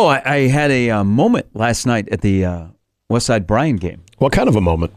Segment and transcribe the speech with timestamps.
[0.00, 2.66] Oh, I, I had a uh, moment last night at the uh,
[3.08, 4.04] West Side Bryan game.
[4.18, 4.92] What kind of a moment?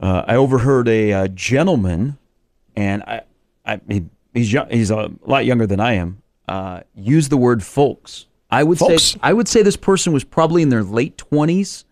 [0.00, 2.18] Uh, I overheard a uh, gentleman,
[2.74, 3.22] and I,
[3.64, 6.22] I he, he's young, he's a lot younger than I am.
[6.48, 8.26] Uh, use the word folks.
[8.50, 9.04] I would Folks?
[9.04, 11.84] say I would say this person was probably in their late twenties.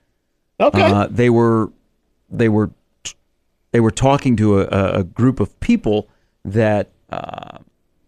[0.58, 0.82] Okay.
[0.82, 1.70] Uh, they were
[2.28, 2.72] they were
[3.70, 6.08] they were talking to a, a group of people
[6.44, 7.58] that uh,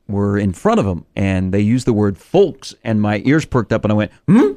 [0.08, 3.72] were in front of them, and they used the word folks, and my ears perked
[3.72, 4.52] up, and I went, hmm.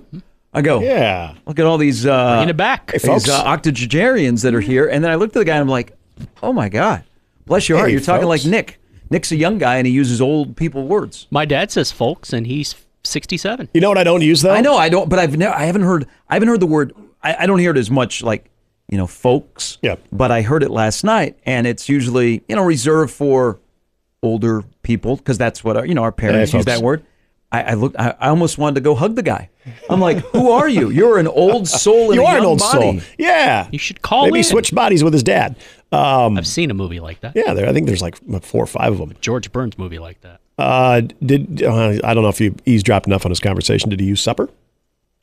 [0.54, 1.36] I go, yeah.
[1.46, 2.92] Look at all these uh, Bringing it back.
[2.92, 3.30] Hey, these folks.
[3.30, 5.96] uh, octogenarians that are here, and then I looked at the guy, and I'm like,
[6.42, 7.04] oh my god,
[7.46, 8.46] bless your heart, Hey, you're talking folks.
[8.46, 8.80] like Nick.
[9.12, 11.28] Nick's a young guy, and he uses old people words.
[11.32, 13.70] My dad says folks, and he's 67.
[13.74, 14.54] You know what I don't use though?
[14.54, 16.94] I know I don't, but I've never, I haven't heard, I haven't heard the word.
[17.24, 18.50] I, I don't hear it as much like
[18.90, 19.78] you know, folks.
[19.82, 19.96] Yeah.
[20.12, 23.60] But I heard it last night, and it's usually you know reserved for
[24.22, 27.04] older people because that's what our, you know our parents Hey, use that word.
[27.52, 27.96] I, I looked.
[28.00, 29.50] I, I almost wanted to go hug the guy.
[29.90, 30.90] I'm like, who are you?
[30.92, 33.00] You're an old soul in You a are an old body.
[33.00, 33.10] soul.
[33.18, 33.68] Yeah.
[33.72, 34.44] You should call Maybe in.
[34.44, 35.56] switch bodies with his dad.
[35.92, 37.36] Um, I've seen a movie like that.
[37.36, 37.68] yeah, there.
[37.68, 39.14] I think there's like four or five of them.
[39.20, 40.42] George Burns movie like that.
[40.60, 43.90] Uh, did uh, I don't know if you eavesdropped enough on his conversation.
[43.90, 44.48] Did he use supper?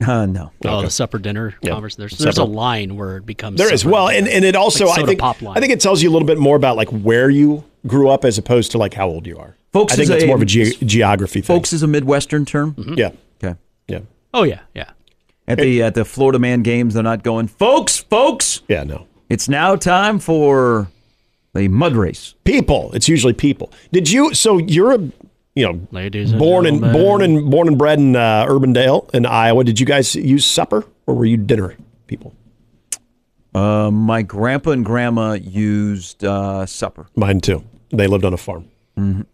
[0.05, 0.53] Uh, no.
[0.65, 1.71] Oh, the supper dinner Yeah.
[1.73, 2.01] conversation.
[2.03, 3.57] There's, there's a line where it becomes.
[3.59, 3.81] There is.
[3.81, 5.57] supper Well, and, and it also Like I think pop line.
[5.57, 8.25] I think it tells you a little bit more about like where you grew up
[8.25, 9.57] as opposed to like how old you are.
[9.73, 11.57] Folks I think is that's a- more of a ge- geography thing.
[11.57, 12.75] Folks is a Midwestern term.
[12.97, 13.11] Yeah.
[13.43, 13.59] Okay.
[13.89, 14.01] Yeah.
[14.35, 14.91] Oh yeah, yeah.
[15.49, 18.61] At the at the Florida Man games, they're not going, folks, folks.
[18.69, 18.85] Yeah.
[18.85, 19.07] No.
[19.31, 20.89] It's now time for
[21.55, 22.35] the mud race.
[22.45, 22.91] People.
[22.93, 23.73] It's usually people.
[23.93, 24.35] Did you?
[24.35, 25.11] So you're a
[25.57, 27.03] you know Ladies born and gentlemen.
[27.03, 29.65] born and born and bred in uh, Urbandale in Iowa.
[29.65, 31.75] Did you guys use supper or were you dinner
[32.07, 32.33] people?
[33.55, 37.07] Uh, my grandpa and grandma used uh, supper.
[37.17, 37.65] Mine too.
[37.91, 38.69] They lived on a farm.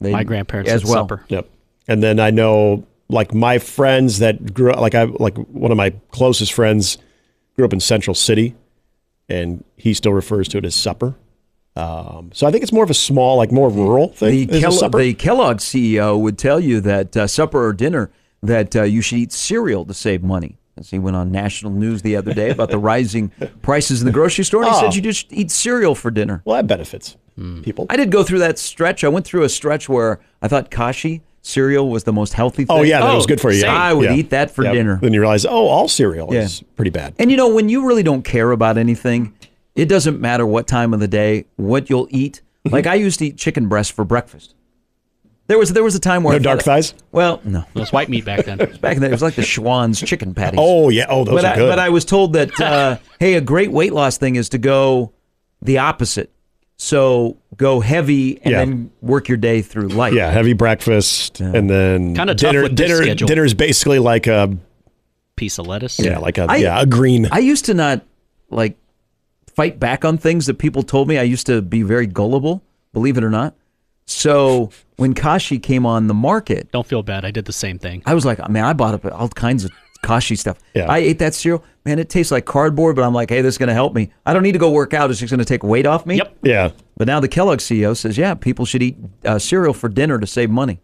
[0.01, 1.05] They, My grandparents as said well.
[1.05, 1.25] supper.
[1.29, 1.49] Yep.
[1.89, 5.77] And then I know like my friends that grew up like I like one of
[5.77, 6.99] my closest friends
[7.57, 8.55] grew up in Central City
[9.29, 11.15] and he still refers to it as supper.
[11.75, 14.47] Um, so I think it's more of a small, like more rural thing.
[14.47, 18.11] The, Kel- the Kellogg CEO would tell you that uh, supper or dinner
[18.43, 20.59] that uh, you should eat cereal to save money.
[20.79, 23.31] As he went on national news the other day about the rising
[23.61, 24.81] prices in the grocery store, and he Oh.
[24.81, 26.41] said you just eat cereal for dinner.
[26.45, 27.17] well, that benefits
[27.63, 27.87] people.
[27.91, 29.05] I did go through that stretch.
[29.05, 32.77] I went through a stretch where I thought Kashi cereal was the most healthy thing.
[32.77, 33.61] oh yeah, that Oh, was good for you.
[33.63, 33.75] Yeah.
[33.75, 34.15] I would Yeah.
[34.17, 34.73] eat that for Yeah.
[34.73, 34.99] dinner.
[35.03, 37.15] Then you realize, oh, all cereal is pretty bad.
[37.19, 39.35] And you know, when you really don't care about anything,
[39.75, 42.43] it doesn't matter what time of the day, what you'll eat.
[42.65, 42.75] Mm-hmm.
[42.75, 44.55] Like I used to eat chicken breast for breakfast.
[45.49, 46.95] There was there was a time where No I dark thought- thighs.
[47.11, 47.65] Well, no.
[47.75, 48.59] It was white meat back then.
[48.81, 50.59] Back in the, it was like the Schwan's chicken patties.
[50.63, 51.07] Oh yeah.
[51.09, 51.69] Oh, those but are I, good.
[51.69, 55.13] but I was told that uh, hey, a great weight loss thing is to go
[55.61, 56.31] the opposite.
[56.79, 58.59] So go heavy and Yeah.
[58.65, 60.15] then work your day through light.
[60.15, 62.63] yeah, heavy breakfast and then Kinda tough dinner.
[62.63, 63.03] with dinner.
[63.03, 63.27] schedule.
[63.29, 64.57] Dinner is basically like a
[65.37, 65.99] Piece of lettuce.
[65.99, 67.27] yeah, like a I- yeah a green.
[67.31, 68.03] I used to not
[68.51, 68.77] like
[69.55, 71.19] fight back on things that people told me.
[71.19, 73.55] I used to be very gullible, believe it or not.
[74.07, 77.25] So when Kashi came on the market, Don't feel bad.
[77.25, 78.03] I did the same thing.
[78.07, 79.71] I was like, man, I bought up all kinds of
[80.03, 80.59] Kashi stuff.
[80.75, 80.91] Yeah.
[80.91, 81.65] I ate that cereal.
[81.85, 84.13] Man, it tastes like cardboard, but I'm like, hey, this is going to help me.
[84.27, 85.11] I don't need to go work out.
[85.11, 86.17] It's just going to take weight off me.
[86.17, 86.39] Yep.
[86.43, 86.71] yeah.
[86.97, 90.27] But now the Kellogg CEO says, yeah, people should eat uh, cereal for dinner to
[90.27, 90.81] save money.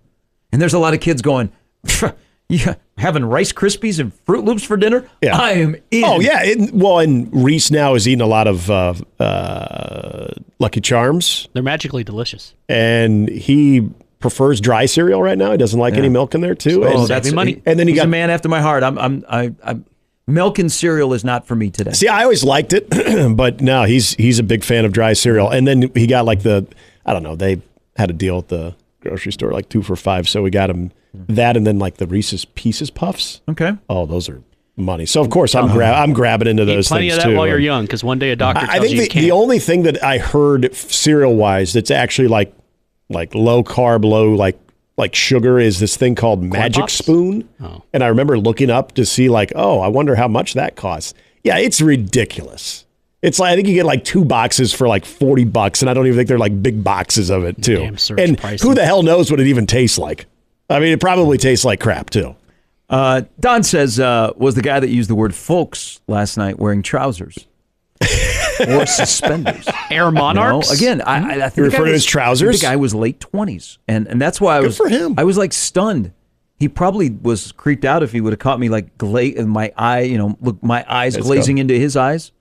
[0.53, 1.53] And there's a lot of kids going,
[2.49, 5.09] yeah, having Rice Krispies and Froot Loops for dinner?
[5.23, 5.37] Yeah.
[5.37, 6.05] I am in.
[6.05, 10.29] Oh yeah, it, well, and Reese now is eating a lot of uh, uh,
[10.59, 12.55] Lucky Charms, They're magically delicious.
[12.69, 13.89] and he
[14.19, 15.53] prefers dry cereal right now.
[15.53, 16.85] He doesn't like any milk in there too.
[16.85, 17.63] Oh, and, that's money.
[17.65, 18.83] And then he he's got- a man after my heart.
[18.83, 19.85] I'm, I'm, I, I'm,
[20.27, 21.93] milk and cereal is not for me today.
[21.93, 22.89] see, I always liked it,
[23.37, 25.49] but now he's he's a big fan of dry cereal.
[25.49, 26.67] And then he got like the
[27.07, 27.63] I don't know they
[27.97, 30.93] had a deal at the grocery store like two for five, so we got him
[31.15, 33.41] that, and then like the Reese's Pieces Puffs.
[33.49, 33.73] Okay.
[33.89, 34.43] Oh, those are
[34.77, 35.07] money.
[35.07, 35.75] So of course I'm uh-huh.
[35.75, 36.73] gra- I'm grabbing into those.
[36.73, 37.37] Eat those plenty things of that too.
[37.37, 39.09] while you're young, because one day a doctor tells I I think you you the,
[39.09, 39.23] can't.
[39.25, 42.55] the only thing that I heard cereal wise that's actually like
[43.09, 44.59] like low carb, low like
[44.97, 46.95] like sugar is this thing called Magic Pops?
[46.95, 47.49] Spoon.
[47.61, 47.83] Oh.
[47.93, 51.15] And I remember looking up to see like, oh, I wonder how much that costs.
[51.45, 52.85] Yeah, it's ridiculous.
[53.23, 55.95] It's like I think you get like two boxes for like forty bucks, and I
[55.95, 57.77] don't even think they're like big boxes of it too.
[57.79, 58.69] Damn search and pricing.
[58.69, 60.27] who the hell knows what it even tastes like?
[60.71, 62.37] I mean, it probably tastes like crap too.
[62.91, 66.83] Uh, Don says, uh, was the guy that used the word folks last night wearing
[66.83, 67.47] trousers
[68.67, 69.67] or suspenders?
[69.91, 70.71] Air No, monarchs.
[70.73, 72.49] again, I, I, I think You the guy refer to his trousers?
[72.57, 75.15] I The guy was late twenties, and and that's why I was for him.
[75.19, 76.13] I was like stunned.
[76.59, 79.73] He probably was creeped out if he would have caught me like gla- in my
[79.77, 81.61] eye, you know, look my eyes Let's glazing go.
[81.63, 82.33] into his eyes.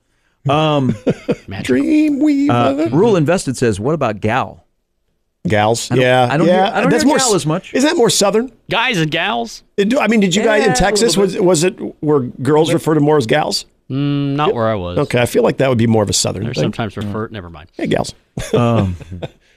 [0.50, 0.94] Um,
[1.62, 4.64] Dream uh, Rule Invested says, what about gal?
[5.46, 6.52] Gals, I don't- yeah, I don't yeah.
[6.66, 7.72] hear- I don't That's hear more gal as much.
[7.72, 8.52] Is that more southern?
[8.70, 9.62] Guys and gals?
[9.78, 11.72] I mean, did you guys in Texas was was it
[12.02, 13.64] where girls refer to more as gals?
[13.88, 14.98] Mm, not where I was.
[14.98, 16.64] Okay, I feel like that would be more of a southern Or thing.
[16.64, 17.28] sometimes refer.
[17.28, 17.70] Never mind.
[17.74, 18.14] Hey, gals.
[18.52, 18.88] All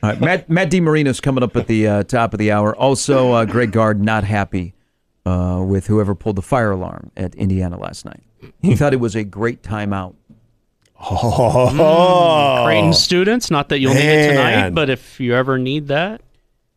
[0.03, 2.73] right, Matt Matt DiMarino's coming up at the uh, top of the hour.
[2.75, 4.73] Also, uh, Greg Gard not happy
[5.25, 8.23] uh, with whoever pulled the fire alarm at Indiana last night.
[8.61, 10.15] He thought it was a great timeout.
[11.03, 16.21] Oh, Creighton students, not that you'll need it tonight, but if you ever need that,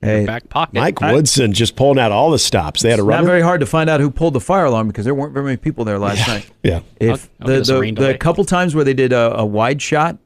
[0.01, 0.75] Hey, your back pocket.
[0.75, 2.83] Mike Woodson just pulling out all the stops.
[2.83, 5.05] They had a not very hard to find out who pulled the fire alarm because
[5.07, 6.51] there weren't very many people there last night.
[6.63, 9.81] yeah, If I'll- I'll the the, the couple times where they did a, a wide
[9.81, 10.19] shot,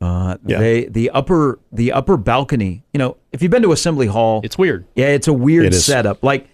[0.00, 0.58] uh, Yeah.
[0.58, 2.82] they the upper the upper balcony.
[2.92, 4.84] You know, if you've been to Assembly Hall, It's weird.
[4.96, 5.84] Yeah, it's a weird It is.
[5.84, 6.24] setup.
[6.24, 6.48] Like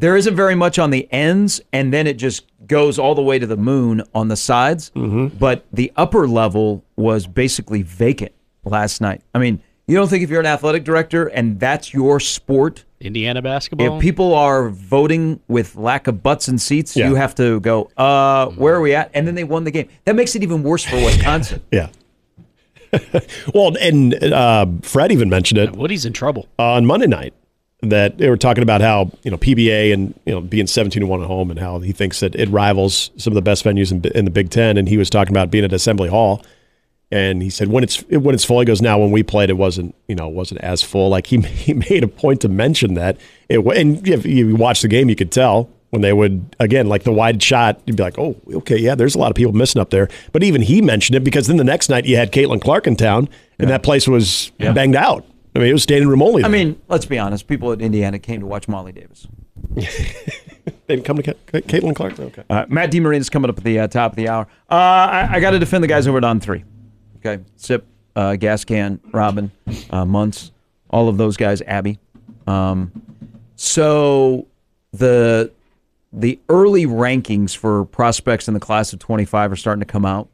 [0.00, 3.38] there isn't very much on the ends, and then it just goes all the way
[3.38, 4.90] to the moon on the sides.
[4.94, 5.36] Mm-hmm.
[5.38, 8.32] But the upper level was basically vacant
[8.64, 9.22] last night.
[9.34, 13.42] I mean, you don't think if you're an athletic director and that's your sport, Indiana
[13.42, 13.96] basketball.
[13.96, 17.08] if people are voting with lack of butts and seats, Yeah.
[17.08, 19.10] you have to go, uh, where are we at?
[19.14, 19.88] And then they won the game.
[20.04, 21.62] That makes it even worse for Wisconsin.
[21.72, 21.88] yeah.
[23.54, 26.48] well, and uh, Fred even mentioned it Woody's in trouble.
[26.58, 27.34] on Monday night
[27.82, 31.06] that they were talking about how you know PBA and you know being seventeen to
[31.06, 33.90] one at home and how he thinks that it rivals some of the best venues
[33.90, 34.76] in, in the Big Ten.
[34.76, 36.42] And he was talking about being at Assembly Hall,
[37.10, 39.54] and he said when it's when it's full, he goes now when we played it
[39.54, 41.08] wasn't you know wasn't as full.
[41.08, 43.16] Like he he made a point to mention that
[43.48, 45.70] it and if you watch the game, you could tell.
[45.90, 49.16] When they would again like the wide shot, you'd be like, "Oh, okay, yeah." There's
[49.16, 51.64] a lot of people missing up there, but even he mentioned it because then the
[51.64, 53.28] next night you had Caitlin Clark in town,
[53.58, 55.26] and that place was banged out.
[55.54, 56.44] I mean, it was standing room only.
[56.44, 57.46] I mean, let's be honest.
[57.48, 59.26] People at Indiana came to watch Molly Davis.
[60.86, 62.18] They didn't come to Ca- Ca- Caitlin Clark?
[62.18, 62.42] Okay.
[62.50, 64.48] Uh, Matt DeMarine is coming up at the uh, top of the hour.
[64.68, 66.64] Uh, I, I got to defend the guys over at On Three.
[67.18, 67.86] Okay, Sip,
[68.16, 69.52] uh, Gas Can, Robin,
[69.90, 70.04] uh,
[70.90, 71.62] all of those guys.
[71.62, 71.98] Abby.
[72.46, 72.90] Um,
[73.54, 74.48] so
[74.92, 75.52] the
[76.12, 80.28] the early rankings for prospects in the class of 25 are starting to come out,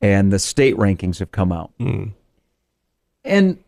[0.00, 1.72] and the state rankings have come out.
[3.24, 3.58] And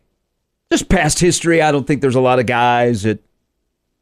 [0.71, 3.19] just past history, I don't think there's a lot of guys at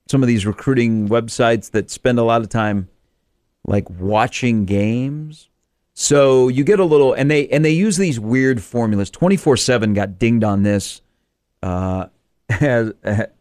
[0.08, 2.90] some of these recruiting websites that spend a lot of time
[3.66, 5.50] like watching games.
[5.94, 9.10] So you get a little, and they and they use these weird formulas.
[9.10, 11.02] Twenty four seven got dinged on this,
[11.62, 12.06] uh,
[12.50, 12.94] has,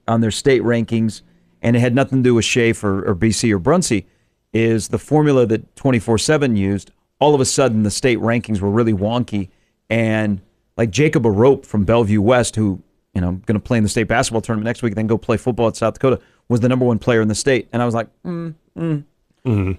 [0.08, 1.22] on their state rankings,
[1.62, 4.06] and it had nothing to do with Schaeff or, or BC or Brunsey.
[4.52, 6.90] Is the formula that twenty four seven used?
[7.20, 9.50] All of a sudden, the state rankings were really wonky,
[9.88, 10.40] and
[10.76, 12.82] like Jacob Arope from Bellevue West, who
[13.18, 15.36] you know going to play in the state basketball tournament next week, then go play
[15.36, 17.94] football at South Dakota, was the number one player in the state, and I was
[17.94, 19.04] like, mm, mm.
[19.44, 19.78] mm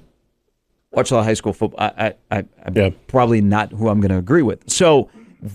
[0.92, 1.80] watch a lot of high school football.
[1.80, 2.90] I, I, I, I'm Yeah.
[3.06, 4.68] probably not who I'm going to agree with.
[4.68, 5.08] So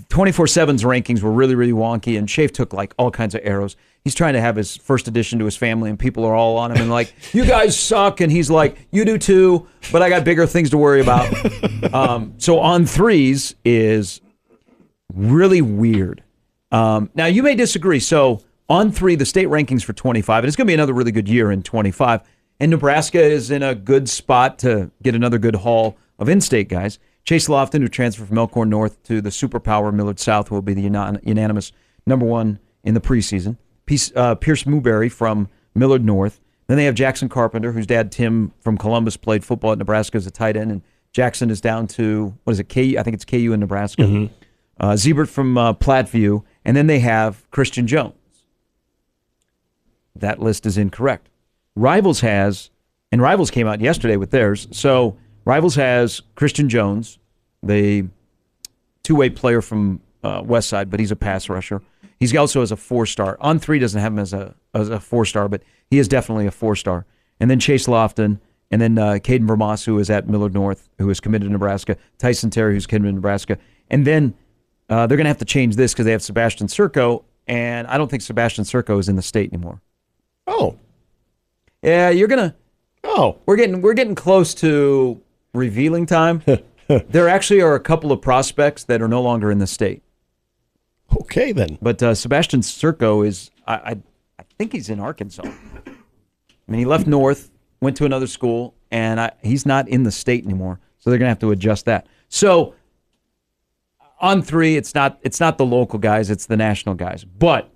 [0.09, 3.75] 24-7's rankings were really, really wonky, and Schaeff took like all kinds of arrows.
[4.05, 6.71] He's trying to have his first edition to his family, and people are all on
[6.71, 8.21] him and like, you guys suck.
[8.21, 11.93] And he's like, you do too, but I got bigger things to worry about.
[11.93, 14.21] um, so on threes is
[15.13, 16.23] really weird.
[16.75, 18.01] Um, now you may disagree.
[18.01, 21.13] So on three, the state rankings for 25, and it's going to be another really
[21.13, 22.21] good year in 25.
[22.59, 26.99] And Nebraska is in a good spot to get another good haul of in-state guys.
[27.23, 30.81] Chase Loftin, who transferred from Elkhorn North to the superpower Millard South, will be the
[30.81, 31.71] unanimous
[32.05, 33.57] number one in the preseason.
[34.15, 36.41] Uh, Pierce Mooberry from Millard North.
[36.67, 40.27] Then they have Jackson Carpenter, whose dad Tim from Columbus played football at Nebraska as
[40.27, 40.81] a tight end, and
[41.13, 42.67] Jackson is down to what is it?
[42.69, 42.95] KU?
[42.99, 44.03] I think it's KU in Nebraska
[44.79, 48.13] uh, Zebert from uh, Platteview, and then they have Christian Jones.
[50.15, 51.29] That list is incorrect.
[51.75, 52.69] Rivals has,
[53.11, 54.67] and Rivals came out yesterday with theirs.
[54.71, 57.19] So Rivals has Christian Jones,
[57.61, 58.07] the
[59.03, 61.81] two-way player from uh, West Side, but he's a pass rusher.
[62.19, 63.37] He's also as a four-star.
[63.41, 66.51] On three doesn't have him as a as a four-star, but he is definitely a
[66.51, 67.05] four-star.
[67.39, 68.39] And then Chase Loftin,
[68.71, 71.97] and then uh, Caden VerMaas, who is at Millard North, who is committed to Nebraska.
[72.17, 73.57] Tyson Terry, who's committed to Nebraska.
[73.89, 74.33] And then
[74.89, 77.97] uh, they're going to have to change this because they have Sebastian Serco, and I
[77.97, 79.81] don't think Sebastian Serco is in the state anymore.
[80.47, 80.77] Oh,
[81.81, 82.55] Yeah, you're gonna.
[83.03, 85.21] oh, We're getting we're getting close to
[85.53, 86.43] revealing time.
[86.87, 90.03] there actually are a couple of prospects that are no longer in the state,
[91.21, 91.77] okay then.
[91.81, 93.51] but uh, Sebastian Serco is.
[93.67, 93.97] I, I
[94.39, 95.43] I think he's in Arkansas.
[95.45, 97.51] I mean, he left North,
[97.81, 100.79] went to another school, and I, he's not in the state anymore.
[100.99, 102.07] So they're gonna have to adjust that.
[102.29, 102.75] So
[104.25, 107.23] on three, it's not it's not the local guys, it's the national guys.
[107.23, 107.69] But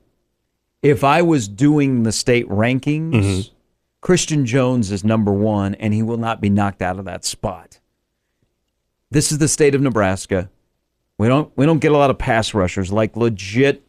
[0.81, 3.53] if I was doing the state rankings, mm-hmm.
[4.01, 7.79] Christian Jones is number one, and he will not be knocked out of that spot.
[9.11, 10.49] This is the state of Nebraska.
[11.19, 13.83] We don't we don't get a lot of pass rushers, like legit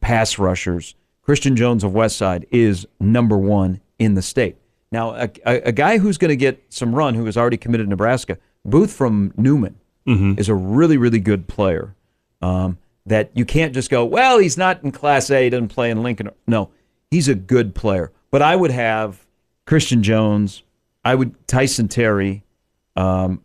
[0.00, 0.96] pass rushers.
[1.22, 4.56] Christian Jones of Westside is number one in the state.
[4.90, 7.86] Now, a, a, a guy who's going to get some run, who has already committed
[7.86, 11.94] to Nebraska, Booth from Newman, is a really, really good player.
[12.40, 16.02] Um, that you can't just go, well, he's not in Class A, doesn't play in
[16.02, 16.30] Lincoln.
[16.46, 16.70] No,
[17.10, 18.12] he's a good player.
[18.30, 19.26] But I would have
[19.66, 20.62] Christian Jones,
[21.04, 22.44] I would Tyson Terry,
[22.96, 23.42] um,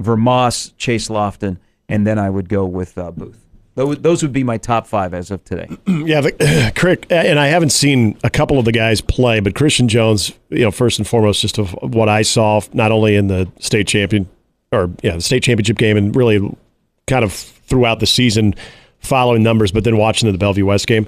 [0.00, 1.58] VerMaas, Chase Loftin,
[1.88, 3.38] and then I would go with uh, Booth.
[3.74, 5.68] Those, those would be my top five as of today.
[5.86, 9.88] Yeah, the, Crick, and I haven't seen a couple of the guys play, but Christian
[9.88, 13.50] Jones, you know, first and foremost, just of what I saw, not only in the
[13.58, 14.28] state champion
[14.72, 16.40] or yeah, the state championship game, and really
[17.06, 18.54] kind of throughout the season,
[18.98, 21.06] following numbers, but then watching the Bellevue West game.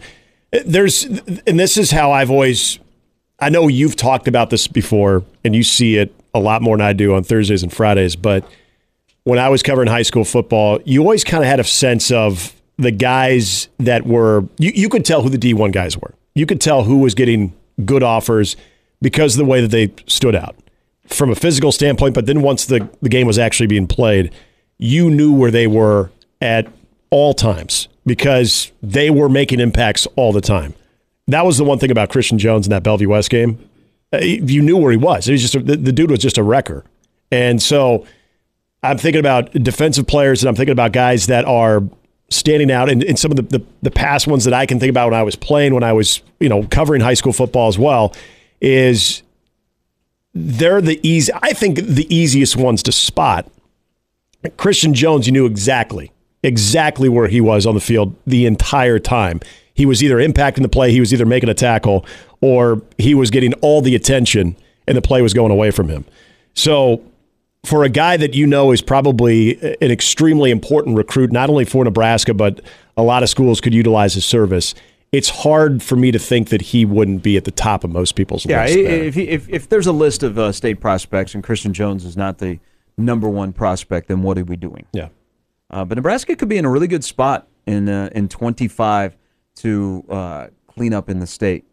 [0.52, 2.78] Uh, there's, and this is how I've always,
[3.40, 6.86] I know you've talked about this before, and you see it a lot more than
[6.86, 8.44] I do on Thursdays and Fridays, but
[9.24, 12.54] when I was covering high school football, you always kind of had a sense of
[12.76, 16.12] the guys that were you, you could tell who the D1 guys were.
[16.34, 17.54] You could tell who was getting
[17.84, 18.56] good offers
[19.00, 20.56] because of the way that they stood out
[21.06, 24.32] from a physical standpoint, but then once the, the game was actually being played,
[24.78, 26.66] you knew where they were at
[27.10, 30.74] all times because they were making impacts all the time.
[31.28, 33.58] That was the one thing about Christian Jones in that Bellevue West game.
[34.12, 35.26] Uh, You knew where he was.
[35.26, 36.84] He was just a, the, the dude was just a wrecker.
[37.30, 38.06] And so
[38.82, 41.82] I'm thinking about defensive players and I'm thinking about guys that are
[42.30, 44.90] standing out and, and some of the, the, the past ones that I can think
[44.90, 47.78] about when I was playing, when I was, you know, covering high school football as
[47.78, 48.14] well,
[48.60, 49.22] is
[50.34, 53.50] they're the easy I think the easiest ones to spot.
[54.56, 56.12] Christian Jones, you knew exactly,
[56.42, 59.40] exactly where he was on the field the entire time.
[59.72, 62.04] He was either impacting the play, he was either making a tackle,
[62.40, 66.04] or he was getting all the attention and the play was going away from him.
[66.52, 67.02] So
[67.64, 71.84] for a guy that you know is probably an extremely important recruit, not only for
[71.84, 72.60] Nebraska, but
[72.96, 74.74] a lot of schools could utilize his service.
[75.14, 78.16] It's hard for me to think that he wouldn't be at the top of most
[78.16, 78.74] people's lists.
[78.74, 78.90] Yeah, list.
[78.90, 79.04] there.
[79.04, 82.38] if, if if there's a list of uh, state prospects and Christian Jones is not
[82.38, 82.58] the
[82.96, 84.86] number one prospect, then what are we doing?
[84.92, 85.08] yeah.
[85.70, 89.16] Uh, but Nebraska could be in a really good spot in uh, in 25
[89.56, 91.64] to uh, clean up in the state,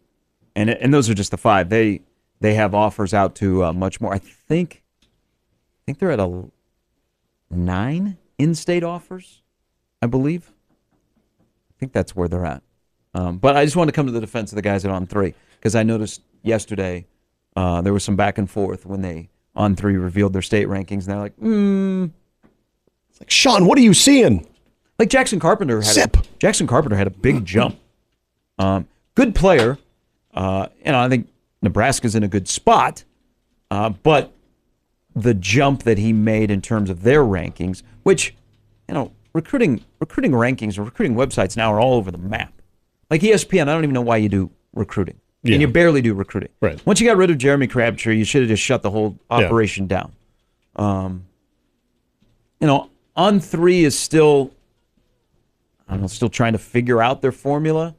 [0.56, 1.68] and and those are just the five.
[1.68, 2.02] They
[2.40, 4.12] they have offers out to uh, much more.
[4.12, 6.44] I think I think they're at a
[7.50, 9.42] nine in-state offers,
[10.00, 10.52] I believe.
[11.70, 12.62] I think that's where they're at.
[13.14, 14.94] Um, but I just want to come to the defense of the guys that are
[14.94, 17.06] on three because I noticed yesterday
[17.56, 20.90] uh, there was some back and forth when they on three revealed their state rankings,
[20.90, 22.06] and they're like, hmm.
[23.20, 24.48] Like, Sean, what are you seeing?
[24.98, 26.16] Like Jackson Carpenter had Zip.
[26.16, 27.78] A, Jackson Carpenter had a big jump.
[28.58, 29.78] Um, good player.
[30.34, 31.28] Uh, and I think
[31.60, 33.04] Nebraska's in a good spot.
[33.70, 34.32] Uh, but
[35.14, 38.34] the jump that he made in terms of their rankings, which,
[38.88, 42.61] you know, recruiting recruiting rankings and recruiting websites now are all over the map.
[43.12, 45.20] Like ESPN, I don't even know why you do recruiting.
[45.42, 45.52] Yeah.
[45.52, 46.48] And you barely do recruiting.
[46.62, 46.80] Right.
[46.86, 49.86] Once you got rid of Jeremy Crabtree, you should have just shut the whole operation
[49.86, 50.12] down.
[50.76, 51.26] Um,
[52.58, 54.54] you know, on three is still,
[55.86, 57.94] I don't know, still trying to figure out their formula.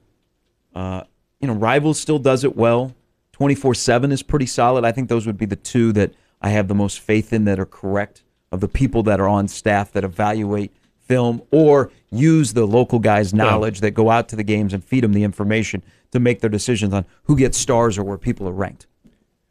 [0.74, 1.04] Uh,
[1.40, 2.96] you know, Rivals still does it well.
[3.34, 4.84] 24 7 is pretty solid.
[4.84, 7.60] I think those would be the two that I have the most faith in that
[7.60, 10.74] are correct of the people that are on staff that evaluate
[11.14, 15.04] film or use the local guys' knowledge that go out to the games and feed
[15.04, 18.52] them the information to make their decisions on who gets stars or where people are
[18.52, 18.88] ranked.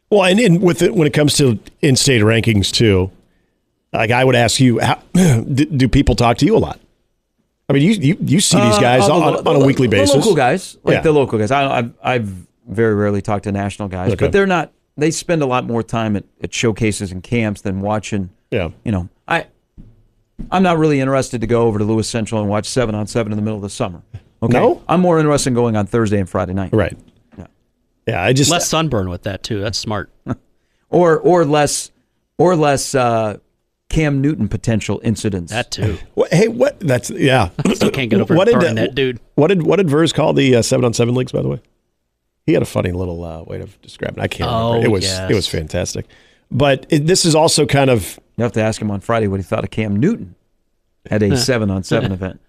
[0.09, 3.11] Well, and, and with it, when it comes to in-state rankings too,
[3.93, 6.79] like I would ask you, how, do, do people talk to you a lot?
[7.69, 9.87] I mean, you you, you see these guys Uh, on, the- on a the- weekly
[9.87, 10.15] the basis.
[10.15, 11.01] local guys, like Yeah.
[11.01, 11.49] the local guys.
[11.51, 12.29] I, I've, I've
[12.67, 14.25] very rarely talked to national guys, Okay.
[14.25, 14.71] but they're not.
[14.97, 18.29] They spend a lot more time at, at showcases and camps than watching.
[18.51, 18.69] Yeah.
[18.85, 19.47] You know, I
[20.51, 23.31] I'm not really interested to go over to Lewis Central and watch seven on seven
[23.31, 24.01] in the middle of the summer.
[24.41, 24.53] Okay.
[24.53, 24.81] No?
[24.87, 26.71] I'm more interested in going on Thursday and Friday night.
[26.73, 26.97] Right.
[27.37, 27.47] Yeah.
[28.07, 28.23] Yeah.
[28.23, 29.59] I just Less sunburn with that too.
[29.61, 30.09] That's smart.
[30.89, 31.89] Or or less
[32.37, 33.37] or less uh,
[33.89, 35.51] Cam Newton potential incidents.
[35.51, 35.97] That too.
[36.13, 36.79] What, hey, what?
[36.79, 37.49] That's yeah.
[37.65, 39.19] I still can't get over What what did, uh, that dude.
[39.33, 41.31] What did what did Vers call the uh, seven on seven leagues?
[41.31, 41.61] By the way,
[42.45, 44.19] he had a funny little uh, way of describing.
[44.19, 44.23] it.
[44.23, 44.85] I can't Oh, remember.
[44.85, 45.31] It was yes.
[45.31, 46.05] it was fantastic.
[46.51, 49.39] But it, this is also kind of You have to ask him on Friday what
[49.39, 50.35] he thought of Cam Newton
[51.09, 52.39] at a seven on seven event.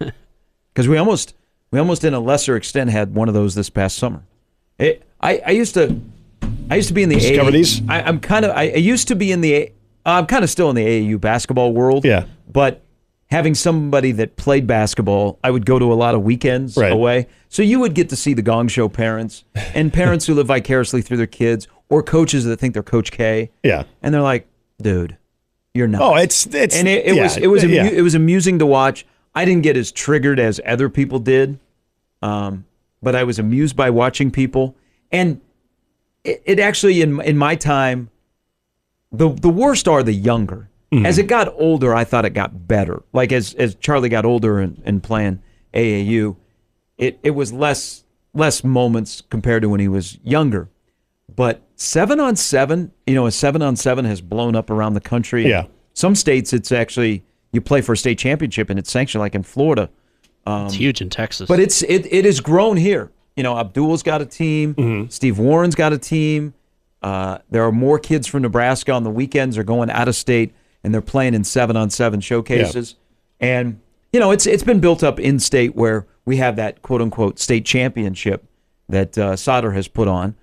[0.72, 1.34] Because we almost
[1.70, 4.22] we almost in a lesser extent had one of those this past summer.
[4.78, 6.00] It, I, I used to
[6.70, 7.82] I used to be in the Just cover AA these?
[7.88, 9.68] I, I'm kind of I, I used to be in the
[10.06, 12.04] uh, I'm kind of still in the AAU basketball world.
[12.04, 12.24] Yeah.
[12.50, 12.82] But
[13.26, 16.92] having somebody that played basketball, I would go to a lot of weekends Right.
[16.92, 17.26] away.
[17.48, 21.02] So you would get to see the Gong Show parents and parents who live vicariously
[21.02, 23.50] through their kids or coaches that think they're Coach K.
[23.62, 23.84] yeah.
[24.02, 24.46] And they're like,
[24.80, 25.16] dude,
[25.74, 26.02] you're not.
[26.02, 27.86] Oh, it's it's and it, it yeah, was it was amu- yeah.
[27.86, 29.04] it was amusing to watch.
[29.34, 31.58] I didn't get as triggered as other people did,
[32.22, 32.64] um,
[33.02, 34.76] but I was amused by watching people.
[35.10, 35.40] And
[36.22, 38.10] it, it actually, in in my time,
[39.10, 40.68] the the worst are the younger.
[41.04, 43.02] As it got older, I thought it got better.
[43.12, 46.36] Like as as Charlie got older and, and playing AAU,
[46.96, 50.68] it it was less less moments compared to when he was younger.
[51.34, 55.00] But seven on seven, you know, a seven on seven has blown up around the
[55.00, 55.48] country.
[55.48, 55.66] Yeah.
[55.94, 59.42] Some states, it's actually you play for a state championship and it's sanctioned, like in
[59.42, 59.88] Florida.
[60.46, 61.48] it's huge in Texas.
[61.48, 63.10] But it's it it has grown here.
[63.36, 65.08] You know, Abdul's got a team.
[65.10, 66.54] Steve Warren's got a team.
[67.02, 70.54] Uh, there are more kids from Nebraska on the weekends are going out of state
[70.82, 72.94] and they're playing in seven on seven showcases.
[73.40, 73.80] And
[74.12, 77.38] you know, it's it's been built up in state where we have that quote unquote
[77.38, 78.44] state championship
[78.88, 80.36] that uh, Sauter has put on.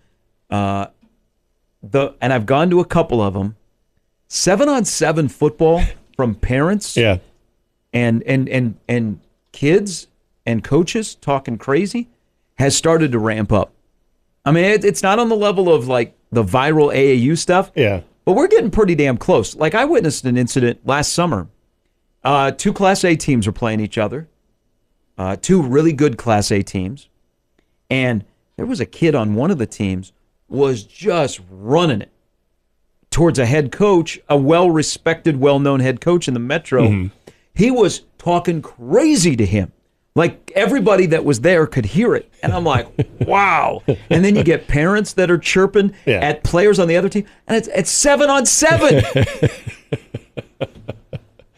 [0.51, 0.88] Uh,
[1.81, 3.55] the and I've gone to a couple of them.
[4.27, 5.81] Seven on seven football
[6.15, 7.17] from parents Yeah.
[7.93, 9.20] and and and and
[9.51, 10.08] kids
[10.46, 12.10] and coaches talking crazy
[12.55, 13.74] has started to ramp up.
[14.46, 18.01] I mean, it, it's not on the level of like the viral AAU stuff, Yeah.
[18.25, 19.55] but we're getting pretty damn close.
[19.55, 21.48] Like I witnessed an incident last summer.
[22.24, 24.27] Uh, two Class A teams are playing each other.
[25.17, 27.10] Uh, two really good Class A teams,
[27.89, 28.24] and
[28.58, 30.13] there was a kid on one of the teams
[30.51, 32.12] was just running it
[33.10, 36.84] towards a head coach, a well-respected, well-known head coach in the Metro.
[36.88, 37.08] Mm-hmm.
[37.53, 39.72] He was talking crazy to him.
[40.13, 42.29] Like everybody that was there could hear it.
[42.43, 42.88] And I'm like,
[43.22, 43.81] wow.
[44.10, 46.20] And then you get parents that are chirping Yeah.
[46.20, 49.01] at players on the other team, and it's it's seven on seven.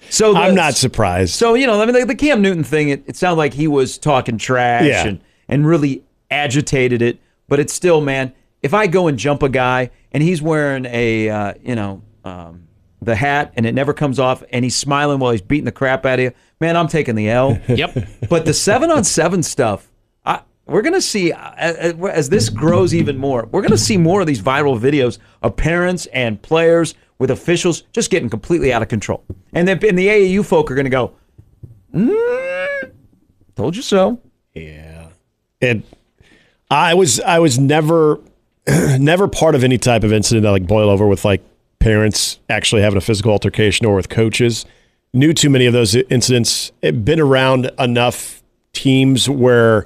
[0.09, 1.33] so I'm not surprised.
[1.33, 3.67] so you know, I mean, the, the Cam Newton thing, it, it sounded like he
[3.67, 5.07] was talking trash Yeah.
[5.07, 7.19] and and really agitated it.
[7.47, 8.33] But it's still, man.
[8.63, 12.67] If I go and jump a guy and he's wearing a, uh, you know, um,
[13.01, 16.05] the hat and it never comes off, and he's smiling while he's beating the crap
[16.05, 17.59] out of you, man, I'm taking the L.
[17.67, 17.95] yep.
[18.29, 19.91] but the seven on seven stuff,
[20.25, 23.45] I, we're gonna see uh, uh, as this grows even more.
[23.51, 28.09] We're gonna see more of these viral videos of parents and players with officials just
[28.09, 31.11] getting completely out of control, and then and the AAU folk are gonna go,
[31.93, 32.91] "Mm,
[33.55, 34.21] "Told you so."
[34.53, 35.09] Yeah.
[35.61, 35.83] And
[36.69, 38.19] I was I was never
[38.99, 41.41] never part of any type of incident that like boil over with like
[41.79, 44.65] parents actually having a physical altercation or with coaches.
[45.13, 46.71] Knew too many of those incidents.
[46.81, 49.85] It been around enough teams where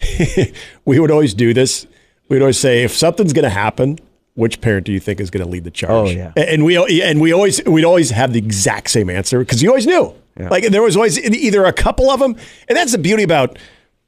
[0.84, 1.86] we would always do this.
[2.28, 3.98] We would always say if something's going to happen,
[4.34, 6.10] which parent do you think is going to lead the charge?
[6.10, 6.32] Oh, yeah.
[6.36, 9.86] And we and we always we'd always have the exact same answer because you always
[9.86, 10.14] knew.
[10.38, 12.36] Like there was always either a couple of them,
[12.68, 13.58] and that's the beauty about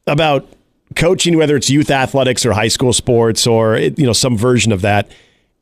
[0.06, 0.46] about
[0.96, 4.80] coaching, whether it's youth athletics or high school sports or you know some version of
[4.82, 5.10] that,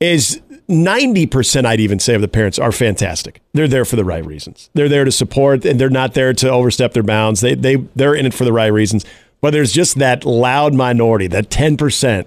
[0.01, 1.67] is ninety percent.
[1.67, 3.41] I'd even say of the parents are fantastic.
[3.53, 4.71] They're there for the right reasons.
[4.75, 7.41] They're there to support, and they're not there to overstep their bounds.
[7.41, 9.05] They they they're in it for the right reasons.
[9.41, 12.27] But there's just that loud minority, that ten percent,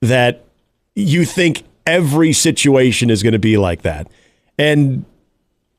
[0.00, 0.44] that
[0.94, 4.08] you think every situation is going to be like that,
[4.58, 5.04] and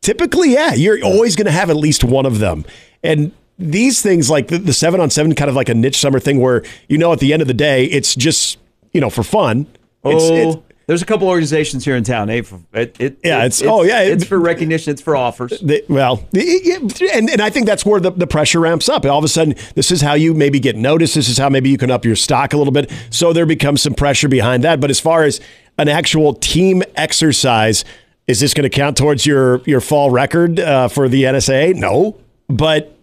[0.01, 2.65] typically, yeah, you're always going to have at least one of them.
[3.03, 6.19] And these things, like the, the seven on seven, kind of like a niche summer
[6.19, 8.57] thing, where you know at the end of the day, it's just
[8.91, 9.67] you know for fun.
[10.03, 12.27] It's, oh, it's, there's a couple organizations here in town.
[12.27, 12.39] Hey,
[12.73, 14.91] it, it, Yeah, it- it's- oh, yeah, it- it's for recognition.
[14.91, 15.61] It's for offers.
[15.87, 19.05] well, and, and I think that's where the, the pressure ramps up.
[19.05, 21.15] All of a sudden, this is how you maybe get noticed.
[21.15, 22.91] This is how maybe you can up your stock a little bit.
[23.09, 24.79] So there becomes some pressure behind that.
[24.81, 25.39] But as far as
[25.77, 27.85] an actual team exercise,
[28.27, 31.75] is this going to count towards your your fall record uh, for the NSA?
[31.75, 32.97] No, but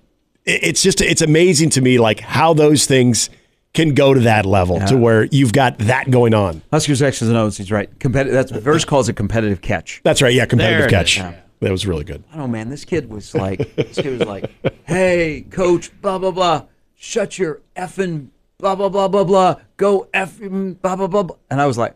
[0.48, 3.30] it's just it's amazing to me like how those things
[3.74, 6.62] can go to that level to where you've got that going on.
[6.72, 7.56] Huskers X's and O's.
[7.58, 7.88] He's right.
[8.00, 8.32] Competitive.
[8.34, 10.00] That's verse calls it competitive catch.
[10.04, 10.32] That's right.
[10.32, 11.18] Yeah, competitive There catch.
[11.18, 11.24] is.
[11.60, 12.22] That was really good.
[12.32, 12.68] I don't know, man.
[12.70, 14.50] This kid was like, this kid was like,
[14.86, 16.64] hey, coach, blah blah blah,
[16.96, 21.22] shut your effing blah blah blah blah blah, go effing blah blah blah.
[21.24, 21.36] blah.
[21.50, 21.94] And I was like,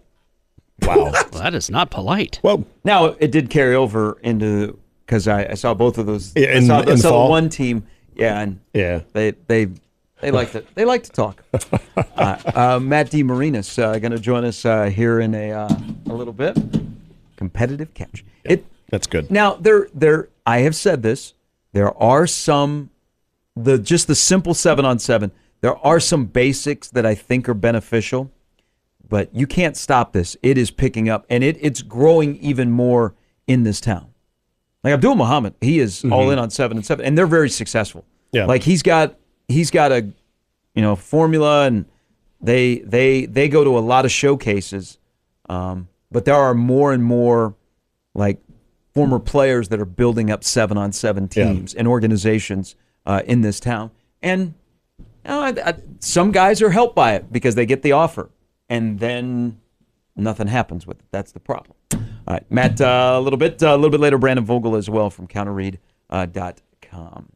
[0.83, 0.97] Wow.
[0.97, 2.41] Well, that is not polite.
[2.43, 6.33] well, now it did carry over into because I, I saw both of those.
[6.35, 7.31] Yeah, I in- saw, I in saw fall?
[7.31, 9.01] one team, yeah, and yeah.
[9.12, 9.68] they they
[10.20, 11.42] they like to they like to talk.
[12.16, 13.22] uh, uh, Matt D.
[13.22, 15.68] Marinas uh, going to join us uh, here in a uh,
[16.07, 16.57] a little bit.
[17.37, 18.25] Competitive catch.
[18.44, 19.31] It That's good.
[19.31, 21.35] now there there I have said this.
[21.72, 22.90] There are some
[23.57, 25.33] the just the simple seven on seven.
[25.61, 28.31] There are some basics that I think are beneficial,
[29.09, 30.37] but you can't stop this.
[30.42, 33.14] It is picking up and it it's growing even more
[33.48, 34.12] in this town.
[34.85, 38.05] Like Abdul Muhammad, he is all in on seven and seven, and they're very successful.
[38.33, 38.47] Yeah.
[38.47, 39.16] Like he's got
[39.49, 40.03] he's got a
[40.75, 41.85] you know formula and
[42.40, 44.99] they they they go to a lot of showcases.
[45.49, 47.55] Um, but there are more and more
[48.14, 48.40] like
[48.95, 51.45] former players that are building up seven on seven Yeah.
[51.53, 52.75] teams and organizations
[53.07, 53.90] uh, in this town.
[54.23, 54.55] And
[55.25, 58.31] know, I, I, some guys are helped by it because they get the offer,
[58.68, 59.61] and then
[60.16, 61.07] nothing happens with it.
[61.11, 61.77] That's the problem.
[62.26, 62.80] All right, Matt.
[62.80, 67.32] Uh, a little bit, uh, a little bit later, Brandon Vogel as well from CounterRead.com.